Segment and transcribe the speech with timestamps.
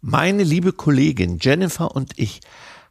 [0.00, 2.40] Meine liebe Kollegin Jennifer und ich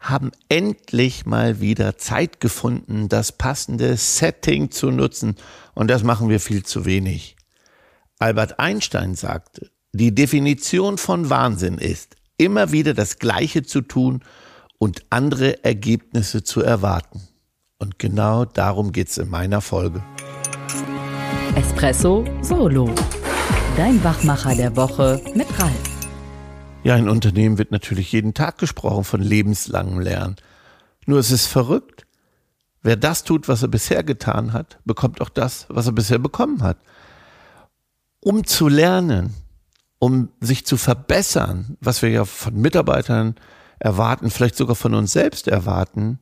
[0.00, 5.36] haben endlich mal wieder Zeit gefunden, das passende Setting zu nutzen.
[5.74, 7.36] Und das machen wir viel zu wenig.
[8.18, 14.22] Albert Einstein sagte, die Definition von Wahnsinn ist, immer wieder das Gleiche zu tun
[14.78, 17.22] und andere Ergebnisse zu erwarten.
[17.78, 20.02] Und genau darum geht's in meiner Folge.
[21.54, 22.90] Espresso Solo.
[23.76, 25.93] Dein Wachmacher der Woche mit Ralf.
[26.84, 30.36] Ja, in Unternehmen wird natürlich jeden Tag gesprochen von lebenslangem Lernen.
[31.06, 32.06] Nur es ist verrückt.
[32.82, 36.62] Wer das tut, was er bisher getan hat, bekommt auch das, was er bisher bekommen
[36.62, 36.76] hat.
[38.20, 39.34] Um zu lernen,
[39.98, 43.36] um sich zu verbessern, was wir ja von Mitarbeitern
[43.78, 46.18] erwarten, vielleicht sogar von uns selbst erwarten,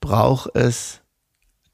[0.00, 1.01] braucht es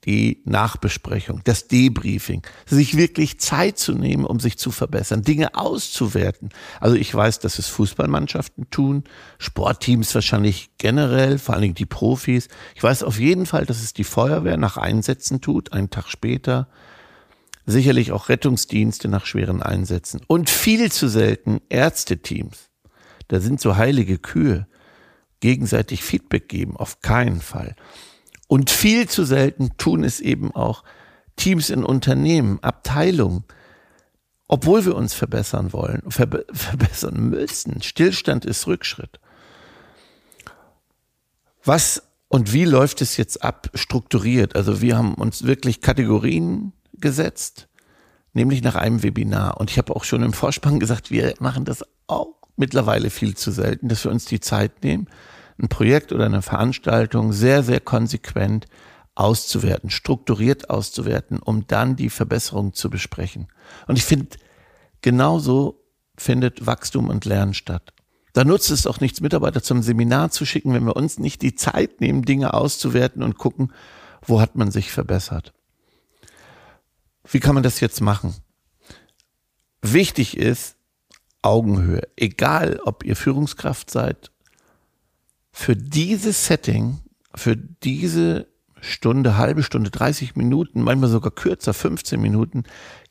[0.04, 6.50] die Nachbesprechung, das Debriefing, sich wirklich Zeit zu nehmen, um sich zu verbessern, Dinge auszuwerten.
[6.80, 9.04] Also ich weiß, dass es Fußballmannschaften tun,
[9.38, 12.48] Sportteams wahrscheinlich generell, vor allen Dingen die Profis.
[12.74, 16.68] Ich weiß auf jeden Fall, dass es die Feuerwehr nach Einsätzen tut, einen Tag später.
[17.66, 20.22] Sicherlich auch Rettungsdienste nach schweren Einsätzen.
[20.26, 22.70] Und viel zu selten Ärzteteams.
[23.26, 24.66] Da sind so heilige Kühe.
[25.40, 27.76] Gegenseitig Feedback geben, auf keinen Fall.
[28.48, 30.82] Und viel zu selten tun es eben auch
[31.36, 33.44] Teams in Unternehmen, Abteilungen,
[34.48, 37.82] obwohl wir uns verbessern wollen, verbe verbessern müssen.
[37.82, 39.20] Stillstand ist Rückschritt.
[41.62, 44.56] Was und wie läuft es jetzt ab, strukturiert?
[44.56, 47.68] Also wir haben uns wirklich Kategorien gesetzt,
[48.32, 49.58] nämlich nach einem Webinar.
[49.58, 53.50] Und ich habe auch schon im Vorspann gesagt, wir machen das auch mittlerweile viel zu
[53.50, 55.08] selten, dass wir uns die Zeit nehmen,
[55.60, 58.66] ein Projekt oder eine Veranstaltung sehr, sehr konsequent
[59.14, 63.48] auszuwerten, strukturiert auszuwerten, um dann die Verbesserung zu besprechen.
[63.88, 64.36] Und ich finde,
[65.02, 65.82] genauso
[66.16, 67.92] findet Wachstum und Lernen statt.
[68.32, 71.56] Da nutzt es auch nichts, Mitarbeiter zum Seminar zu schicken, wenn wir uns nicht die
[71.56, 73.72] Zeit nehmen, Dinge auszuwerten und gucken,
[74.22, 75.52] wo hat man sich verbessert.
[77.24, 78.34] Wie kann man das jetzt machen?
[79.82, 80.76] Wichtig ist
[81.42, 82.02] Augenhöhe.
[82.16, 84.30] Egal, ob ihr Führungskraft seid
[85.58, 87.00] für dieses Setting,
[87.34, 88.46] für diese
[88.80, 92.62] Stunde, halbe Stunde, 30 Minuten, manchmal sogar kürzer, 15 Minuten,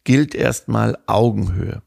[0.06, 1.82] gilt erstmal Augenhöhe.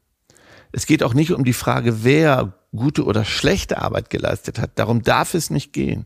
[0.71, 4.77] Es geht auch nicht um die Frage, wer gute oder schlechte Arbeit geleistet hat.
[4.77, 6.05] Darum darf es nicht gehen,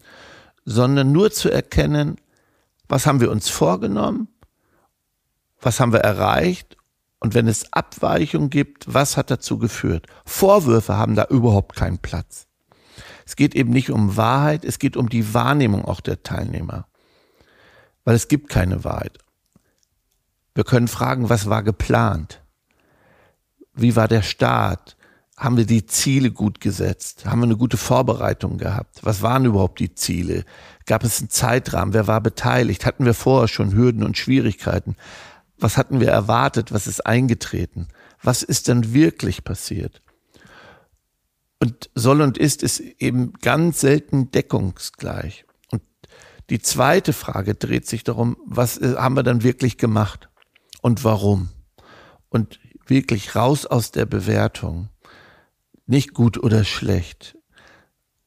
[0.63, 2.15] sondern nur zu erkennen,
[2.87, 4.29] was haben wir uns vorgenommen,
[5.59, 6.77] was haben wir erreicht
[7.19, 10.07] und wenn es Abweichungen gibt, was hat dazu geführt.
[10.23, 12.47] Vorwürfe haben da überhaupt keinen Platz.
[13.25, 16.87] Es geht eben nicht um Wahrheit, es geht um die Wahrnehmung auch der Teilnehmer.
[18.03, 19.17] Weil es gibt keine Wahrheit.
[20.53, 22.41] Wir können fragen, was war geplant?
[23.73, 24.95] Wie war der Start?
[25.35, 27.25] Haben wir die Ziele gut gesetzt?
[27.25, 28.99] Haben wir eine gute Vorbereitung gehabt?
[29.01, 30.45] Was waren überhaupt die Ziele?
[30.85, 31.93] Gab es einen Zeitrahmen?
[31.93, 32.85] Wer war beteiligt?
[32.85, 34.95] Hatten wir vorher schon Hürden und Schwierigkeiten?
[35.57, 36.71] Was hatten wir erwartet?
[36.71, 37.89] Was ist eingetreten?
[38.23, 40.01] Was ist denn wirklich passiert?
[41.59, 45.45] Und soll und ist ist eben ganz selten deckungsgleich.
[45.71, 45.81] Und
[46.49, 50.29] die zweite Frage dreht sich darum, was haben wir dann wirklich gemacht
[50.81, 51.49] und warum?
[52.29, 54.89] Und wirklich raus aus der Bewertung.
[55.87, 57.37] Nicht gut oder schlecht.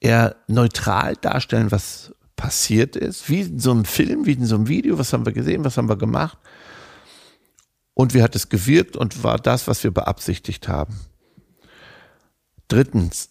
[0.00, 4.68] Eher neutral darstellen, was passiert ist, wie in so einem Film, wie in so einem
[4.68, 6.38] Video, was haben wir gesehen, was haben wir gemacht
[7.94, 11.00] und wie hat es gewirkt und war das, was wir beabsichtigt haben.
[12.68, 13.30] Drittens,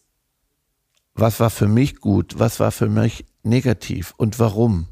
[1.14, 4.88] was war für mich gut, was war für mich negativ und warum?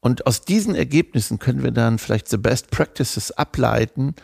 [0.00, 4.14] Und aus diesen Ergebnissen können wir dann vielleicht the best practices ableiten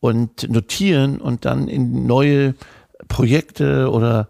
[0.00, 2.54] und notieren und dann in neue
[3.08, 4.28] Projekte oder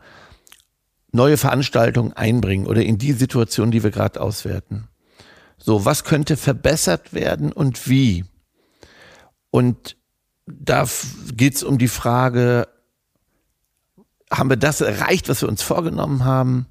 [1.12, 4.88] neue Veranstaltungen einbringen oder in die Situation, die wir gerade auswerten.
[5.56, 8.24] So, was könnte verbessert werden und wie?
[9.50, 9.96] Und
[10.46, 10.86] da
[11.34, 12.68] geht es um die Frage,
[14.30, 16.66] haben wir das erreicht, was wir uns vorgenommen haben?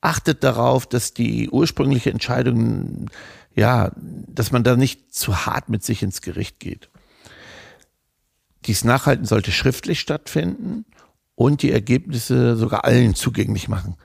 [0.00, 3.10] Achtet darauf, dass die ursprüngliche Entscheidung,
[3.54, 6.90] ja, dass man da nicht zu hart mit sich ins Gericht geht.
[8.66, 10.84] Dies Nachhalten sollte schriftlich stattfinden
[11.34, 13.96] und die Ergebnisse sogar allen zugänglich machen.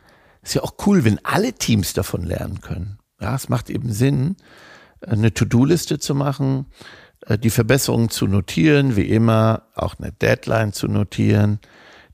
[0.41, 2.99] Ist ja auch cool, wenn alle Teams davon lernen können.
[3.19, 4.35] Ja, es macht eben Sinn,
[5.01, 6.67] eine To-Do-Liste zu machen,
[7.25, 11.59] äh, die Verbesserungen zu notieren, wie immer, auch eine Deadline zu notieren,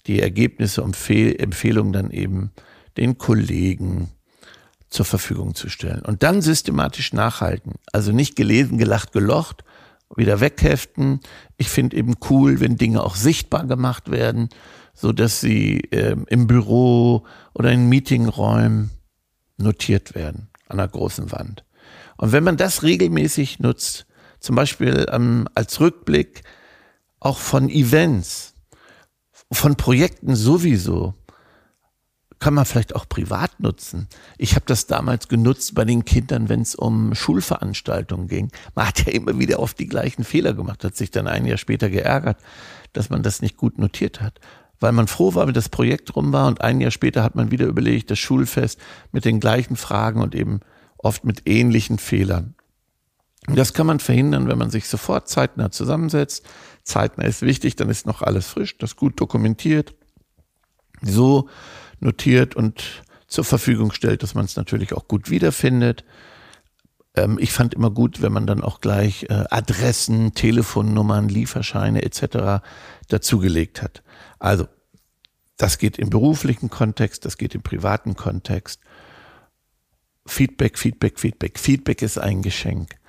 [0.08, 2.52] die Ergebnisse und Empfehlungen dann eben
[2.98, 4.10] den Kollegen
[4.90, 6.02] zur Verfügung zu stellen.
[6.02, 7.76] Und dann systematisch nachhalten.
[7.94, 9.64] Also nicht gelesen, gelacht, gelocht,
[10.16, 11.22] wieder wegheften.
[11.58, 14.50] Ich finde eben cool, wenn Dinge auch sichtbar gemacht werden,
[14.94, 18.92] so dass sie äh, im Büro oder in Meetingräumen
[19.58, 21.64] notiert werden an einer großen Wand.
[22.18, 24.06] Und wenn man das regelmäßig nutzt,
[24.40, 26.44] zum Beispiel ähm, als Rückblick
[27.20, 28.51] auch von Events,
[29.52, 31.14] von Projekten sowieso,
[32.40, 34.08] kann man vielleicht auch privat nutzen.
[34.38, 38.52] Ich habe das damals genutzt bei den Kindern, wenn es um Schulveranstaltungen ging.
[38.74, 41.60] Man hat ja immer wieder oft die gleichen Fehler gemacht, hat sich dann ein Jahr
[41.60, 42.38] später geärgert,
[42.94, 44.40] dass man das nicht gut notiert hat
[44.82, 47.52] weil man froh war, wenn das Projekt rum war und ein Jahr später hat man
[47.52, 48.80] wieder überlegt, das Schulfest
[49.12, 50.60] mit den gleichen Fragen und eben
[50.98, 52.56] oft mit ähnlichen Fehlern.
[53.48, 56.46] Das kann man verhindern, wenn man sich sofort zeitnah zusammensetzt.
[56.84, 59.96] Zeitnah ist wichtig, dann ist noch alles frisch, das gut dokumentiert,
[61.02, 61.50] so
[62.00, 66.04] notiert und zur Verfügung stellt, dass man es natürlich auch gut wiederfindet.
[67.16, 72.64] Ähm, ich fand immer gut, wenn man dann auch gleich äh, Adressen, Telefonnummern, Lieferscheine etc.
[73.08, 74.04] dazugelegt hat.
[74.40, 74.68] Also,
[75.58, 78.82] das geht im beruflichen Kontext, das geht im privaten Kontext.
[80.26, 81.60] Feedback, Feedback, Feedback.
[81.60, 83.01] Feedback ist ein Geschenk.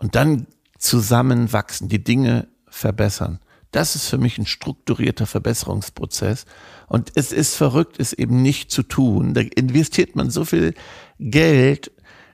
[0.00, 0.46] Und dann
[0.78, 3.38] zusammenwachsen, die Dinge verbessern.
[3.70, 6.46] Das ist für mich ein strukturierter Verbesserungsprozess.
[6.88, 9.34] Und es ist verrückt, es eben nicht zu tun.
[9.34, 10.74] Da investiert man so viel
[11.18, 11.92] Geld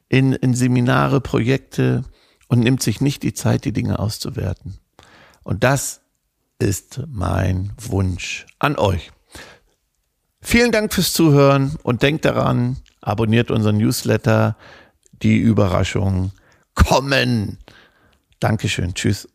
[0.08, 2.04] in, in Seminare, Projekte
[2.46, 4.78] und nimmt sich nicht die Zeit, die Dinge auszuwerten.
[5.42, 6.02] Und das
[6.60, 9.10] ist mein Wunsch an euch.
[10.40, 14.56] Vielen Dank fürs Zuhören und denkt daran, abonniert unseren Newsletter.
[15.22, 16.30] Die Überraschungen
[16.76, 17.58] kommen.
[18.38, 18.94] Dankeschön.
[18.94, 19.28] Tschüss.